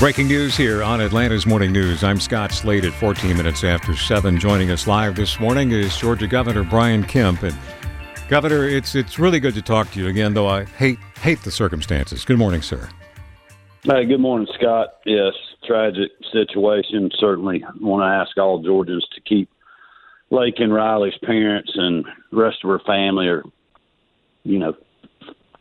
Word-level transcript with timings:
Breaking 0.00 0.26
news 0.26 0.56
here 0.56 0.82
on 0.82 1.00
Atlanta's 1.00 1.46
Morning 1.46 1.70
News. 1.70 2.02
I'm 2.02 2.18
Scott 2.18 2.50
Slade 2.50 2.84
at 2.84 2.92
14 2.94 3.36
minutes 3.36 3.62
after 3.62 3.94
7. 3.94 4.40
Joining 4.40 4.72
us 4.72 4.88
live 4.88 5.14
this 5.14 5.38
morning 5.38 5.70
is 5.70 5.96
Georgia 5.96 6.26
Governor 6.26 6.64
Brian 6.64 7.04
Kemp. 7.04 7.44
And 7.44 7.56
Governor, 8.28 8.68
it's 8.68 8.96
it's 8.96 9.20
really 9.20 9.38
good 9.38 9.54
to 9.54 9.62
talk 9.62 9.92
to 9.92 10.00
you 10.00 10.08
again, 10.08 10.34
though 10.34 10.48
I 10.48 10.64
hate 10.64 10.98
hate 11.20 11.42
the 11.42 11.52
circumstances. 11.52 12.24
Good 12.24 12.38
morning, 12.38 12.60
sir. 12.60 12.88
Hey, 13.84 14.04
good 14.04 14.18
morning, 14.18 14.48
Scott. 14.58 14.94
Yes, 15.06 15.32
tragic 15.64 16.10
situation. 16.32 17.10
Certainly 17.20 17.64
want 17.80 18.02
to 18.02 18.06
ask 18.06 18.36
all 18.36 18.62
Georgians 18.62 19.06
to 19.14 19.20
keep 19.20 19.48
Laken 20.32 20.74
Riley's 20.74 21.16
parents 21.22 21.70
and 21.76 22.04
rest 22.32 22.58
of 22.64 22.70
her 22.70 22.80
family 22.80 23.28
or, 23.28 23.44
you 24.42 24.58
know, 24.58 24.74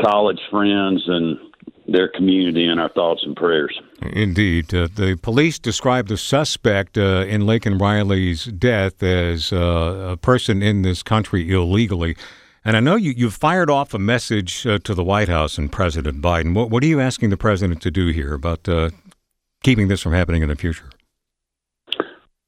college 0.00 0.40
friends 0.50 1.02
and 1.08 1.49
their 1.90 2.08
community 2.08 2.66
in 2.66 2.78
our 2.78 2.88
thoughts 2.88 3.22
and 3.24 3.36
prayers. 3.36 3.78
Indeed. 4.00 4.72
Uh, 4.72 4.88
the 4.94 5.18
police 5.20 5.58
described 5.58 6.08
the 6.08 6.16
suspect 6.16 6.96
uh, 6.96 7.24
in 7.26 7.42
Laken 7.42 7.80
Riley's 7.80 8.44
death 8.44 9.02
as 9.02 9.52
uh, 9.52 10.10
a 10.12 10.16
person 10.16 10.62
in 10.62 10.82
this 10.82 11.02
country 11.02 11.50
illegally. 11.50 12.16
And 12.64 12.76
I 12.76 12.80
know 12.80 12.94
you, 12.94 13.12
you've 13.16 13.34
fired 13.34 13.70
off 13.70 13.92
a 13.92 13.98
message 13.98 14.66
uh, 14.66 14.78
to 14.84 14.94
the 14.94 15.02
White 15.02 15.28
House 15.28 15.58
and 15.58 15.72
President 15.72 16.22
Biden. 16.22 16.54
What, 16.54 16.70
what, 16.70 16.82
are 16.84 16.86
you 16.86 17.00
asking 17.00 17.30
the 17.30 17.36
president 17.36 17.82
to 17.82 17.90
do 17.90 18.08
here 18.08 18.34
about 18.34 18.68
uh, 18.68 18.90
keeping 19.62 19.88
this 19.88 20.00
from 20.00 20.12
happening 20.12 20.42
in 20.42 20.48
the 20.48 20.56
future? 20.56 20.90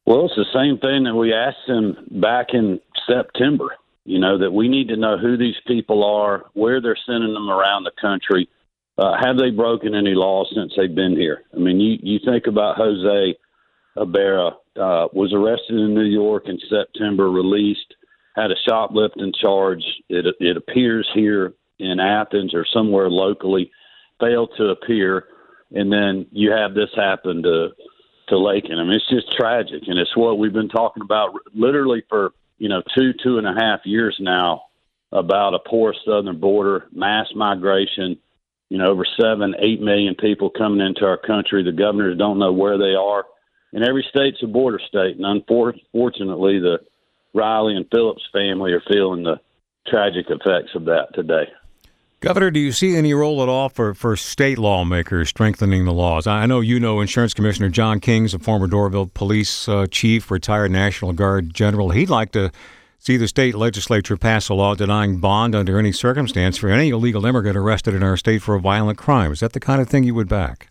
Well, 0.07 0.27
it's 0.27 0.37
the 0.37 0.47
same 0.53 0.79
thing 0.79 1.05
that 1.05 1.15
we 1.15 1.33
asked 1.33 1.67
him 1.67 1.97
back 2.21 2.49
in 2.53 2.81
September. 3.09 3.77
You 4.05 4.19
know, 4.19 4.37
that 4.39 4.51
we 4.51 4.69
need 4.69 4.89
to 4.89 4.97
know 4.97 5.17
who 5.17 5.37
these 5.37 5.55
people 5.65 6.03
are, 6.03 6.45
where 6.55 6.81
they're 6.81 6.99
sending 7.07 7.33
them 7.35 7.49
around 7.49 7.85
the 7.85 7.93
country 8.01 8.49
uh, 8.99 9.15
have 9.23 9.39
they 9.39 9.51
broken 9.51 9.95
any 9.95 10.15
laws 10.15 10.53
since 10.55 10.73
they've 10.77 10.95
been 10.95 11.17
here? 11.17 11.43
I 11.55 11.59
mean, 11.59 11.81
you, 11.81 11.99
you 12.03 12.19
think 12.25 12.47
about 12.47 12.77
Jose 12.77 13.37
Ibarra, 13.97 14.49
uh, 14.77 15.09
was 15.13 15.33
arrested 15.35 15.77
in 15.79 15.95
New 15.95 16.05
York 16.05 16.45
in 16.47 16.59
September, 16.69 17.31
released, 17.31 17.95
had 18.37 18.51
a 18.51 18.57
shoplifting 18.67 19.33
charge. 19.39 19.85
It, 20.09 20.27
it 20.41 20.57
appears 20.57 21.09
here 21.15 21.55
in 21.79 22.01
Athens 22.01 22.55
or 22.55 22.65
somewhere 22.73 23.11
locally, 23.11 23.71
failed 24.21 24.51
to 24.57 24.69
appear, 24.69 25.27
and 25.73 25.93
then 25.93 26.27
you 26.33 26.53
have 26.53 26.75
this 26.75 26.91
happen 26.95 27.43
to 27.43 27.69
to 28.29 28.37
Laken. 28.37 28.79
I 28.79 28.85
mean, 28.85 28.93
it's 28.93 29.11
just 29.11 29.33
tragic, 29.33 29.83
and 29.87 29.99
it's 29.99 30.17
what 30.17 30.39
we've 30.39 30.53
been 30.53 30.69
talking 30.69 31.03
about 31.03 31.35
literally 31.55 32.03
for 32.09 32.33
you 32.59 32.69
know 32.69 32.83
two 32.97 33.13
two 33.23 33.39
and 33.39 33.47
a 33.47 33.53
half 33.53 33.81
years 33.85 34.17
now 34.21 34.63
about 35.11 35.55
a 35.55 35.59
porous 35.59 35.99
southern 36.07 36.39
border, 36.39 36.87
mass 36.93 37.27
migration 37.35 38.17
you 38.73 38.79
know, 38.79 38.91
over 38.91 39.05
seven, 39.21 39.55
eight 39.59 39.83
million 39.83 40.15
people 40.15 40.49
coming 40.49 40.81
into 40.81 41.05
our 41.05 41.19
country. 41.19 41.63
The 41.63 41.73
governors 41.73 42.17
don't 42.17 42.39
know 42.39 42.55
where 42.55 42.79
they 42.79 42.95
are, 42.95 43.27
and 43.75 43.85
every 43.85 44.03
state's 44.09 44.43
a 44.43 44.47
border 44.47 44.81
state. 44.89 45.19
And 45.19 45.27
unfortunately, 45.27 46.59
the 46.59 46.79
Riley 47.35 47.77
and 47.77 47.85
Phillips 47.91 48.23
family 48.33 48.73
are 48.73 48.83
feeling 48.89 49.25
the 49.25 49.39
tragic 49.87 50.25
effects 50.31 50.75
of 50.75 50.87
that 50.87 51.09
today. 51.13 51.53
Governor, 52.21 52.51
do 52.51 52.61
you 52.61 52.73
see 52.73 52.97
any 52.97 53.13
role 53.13 53.43
at 53.43 53.49
all 53.51 53.69
for, 53.69 53.93
for 53.93 54.17
state 54.17 54.57
lawmakers 54.57 55.29
strengthening 55.29 55.85
the 55.85 55.93
laws? 55.93 56.27
I 56.27 56.47
know 56.47 56.61
you 56.61 56.81
know 56.81 57.03
Insurance 57.03 57.35
Commissioner 57.35 57.69
John 57.69 58.01
King's 58.01 58.33
a 58.33 58.39
former 58.39 58.69
Doraville 58.69 59.13
police 59.13 59.69
uh, 59.69 59.87
chief, 59.91 60.31
retired 60.31 60.71
National 60.71 61.13
Guard 61.13 61.53
general. 61.53 61.91
He'd 61.91 62.09
like 62.09 62.33
to 62.33 62.51
see 63.03 63.17
the 63.17 63.27
state 63.27 63.57
legislature 63.57 64.17
pass 64.17 64.49
a 64.49 64.55
law 64.55 64.77
denying 64.77 65.19
bond 65.19 65.57
under 65.57 65.77
any 65.77 65.91
circumstance 65.91 66.57
for 66.57 66.69
any 66.69 66.91
illegal 66.91 67.27
immigrant 67.27 67.57
arrested 67.57 67.95
in 67.95 68.03
our 68.03 68.17
state 68.17 68.41
for 68.41 68.55
a 68.55 68.61
violent 68.61 68.97
crime. 68.97 69.33
Is 69.33 69.41
that 69.41 69.55
the 69.55 69.61
kind 69.61 69.83
of 69.83 69.89
thing 69.89 70.05
you 70.05 70.15
would 70.15 70.29
back? 70.29 70.69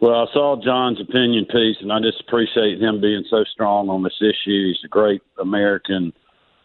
Well, 0.00 0.14
I 0.14 0.26
saw 0.32 0.60
John's 0.60 1.00
opinion 1.00 1.44
piece, 1.44 1.76
and 1.80 1.92
I 1.92 2.00
just 2.00 2.20
appreciate 2.26 2.80
him 2.82 3.00
being 3.00 3.22
so 3.30 3.44
strong 3.44 3.88
on 3.88 4.02
this 4.02 4.18
issue. 4.20 4.68
He's 4.68 4.84
a 4.84 4.88
great 4.88 5.22
American, 5.38 6.12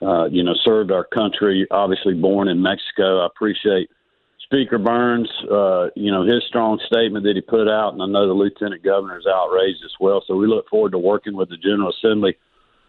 uh, 0.02 0.26
you 0.32 0.42
know, 0.42 0.56
served 0.64 0.92
our 0.92 1.04
country, 1.04 1.68
obviously 1.70 2.16
born 2.16 2.48
in 2.48 2.60
Mexico. 2.60 3.22
I 3.22 3.28
appreciate 3.28 3.92
Speaker 4.46 4.80
Burns, 4.80 5.30
uh, 5.52 5.90
you 5.96 6.12
know, 6.12 6.26
his 6.26 6.44
strong 6.48 6.80
statement 6.88 7.24
that 7.26 7.36
he 7.36 7.42
put 7.42 7.68
out, 7.68 7.94
and 7.94 8.02
I 8.02 8.08
know 8.08 8.26
the 8.26 8.34
Lieutenant 8.34 8.84
Governor 8.84 9.20
is 9.20 9.28
outraged 9.28 9.84
as 9.86 9.94
well. 10.00 10.24
So 10.26 10.36
we 10.36 10.48
look 10.48 10.68
forward 10.70 10.94
to 10.94 10.98
working 10.98 11.36
with 11.36 11.50
the 11.50 11.58
General 11.58 11.92
Assembly 11.92 12.36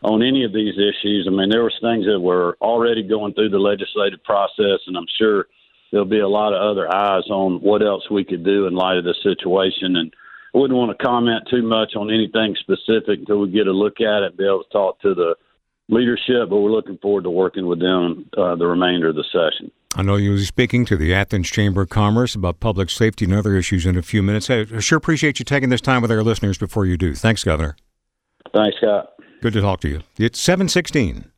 on 0.02 0.22
any 0.22 0.44
of 0.44 0.52
these 0.52 0.74
issues. 0.74 1.26
I 1.26 1.30
mean, 1.30 1.50
there 1.50 1.64
was 1.64 1.76
things 1.80 2.06
that 2.06 2.20
were 2.20 2.56
already 2.60 3.02
going 3.02 3.34
through 3.34 3.50
the 3.50 3.58
legislative 3.58 4.22
process, 4.24 4.80
and 4.86 4.96
I'm 4.96 5.06
sure 5.18 5.46
there'll 5.90 6.06
be 6.06 6.20
a 6.20 6.28
lot 6.28 6.52
of 6.52 6.60
other 6.60 6.92
eyes 6.92 7.24
on 7.30 7.60
what 7.60 7.82
else 7.82 8.08
we 8.10 8.24
could 8.24 8.44
do 8.44 8.66
in 8.66 8.74
light 8.74 8.98
of 8.98 9.04
the 9.04 9.14
situation. 9.22 9.96
And 9.96 10.12
I 10.54 10.58
wouldn't 10.58 10.78
want 10.78 10.96
to 10.96 11.04
comment 11.04 11.48
too 11.50 11.62
much 11.62 11.94
on 11.96 12.10
anything 12.10 12.56
specific 12.60 13.20
until 13.20 13.40
we 13.40 13.50
get 13.50 13.66
a 13.66 13.72
look 13.72 14.00
at 14.00 14.22
it 14.22 14.30
and 14.30 14.36
be 14.36 14.44
able 14.46 14.64
to 14.64 14.70
talk 14.70 15.00
to 15.00 15.14
the 15.14 15.34
leadership. 15.88 16.50
But 16.50 16.58
we're 16.58 16.70
looking 16.70 16.98
forward 16.98 17.24
to 17.24 17.30
working 17.30 17.66
with 17.66 17.80
them 17.80 18.28
uh, 18.36 18.56
the 18.56 18.66
remainder 18.66 19.08
of 19.08 19.16
the 19.16 19.24
session. 19.32 19.70
I 19.94 20.02
know 20.02 20.16
you'll 20.16 20.36
be 20.36 20.44
speaking 20.44 20.84
to 20.86 20.96
the 20.96 21.14
Athens 21.14 21.48
Chamber 21.48 21.82
of 21.82 21.88
Commerce 21.88 22.34
about 22.34 22.60
public 22.60 22.90
safety 22.90 23.24
and 23.24 23.32
other 23.32 23.56
issues 23.56 23.86
in 23.86 23.96
a 23.96 24.02
few 24.02 24.22
minutes. 24.22 24.50
I 24.50 24.64
sure 24.80 24.98
appreciate 24.98 25.38
you 25.38 25.44
taking 25.44 25.70
this 25.70 25.80
time 25.80 26.02
with 26.02 26.10
our 26.10 26.22
listeners 26.22 26.58
before 26.58 26.84
you 26.84 26.98
do. 26.98 27.14
Thanks, 27.14 27.42
Governor. 27.44 27.76
Thanks, 28.52 28.76
Scott. 28.76 29.14
Good 29.42 29.52
to 29.52 29.60
talk 29.60 29.80
to 29.80 29.88
you. 29.88 30.00
It's 30.18 30.40
716. 30.40 31.30